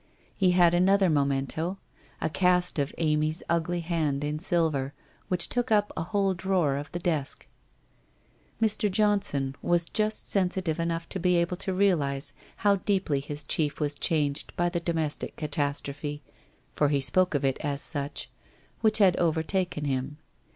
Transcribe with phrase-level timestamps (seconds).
[0.35, 1.77] He had another memento,
[2.21, 4.95] a cast of Amy's ugly hand in silver,
[5.27, 7.45] which took up a whole drawer of the desk.
[8.59, 8.89] Mr.
[8.89, 12.33] Johnson was just sensitive enough to be able to realize
[12.65, 16.23] how deeply his chief was changed by the domestic catastrophe—
[16.75, 18.27] for he spoke of it as such—
[18.81, 20.17] which had over taken him.